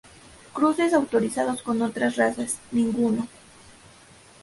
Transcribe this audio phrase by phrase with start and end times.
[0.51, 3.27] Cruces autorizados con otras razas: ninguno.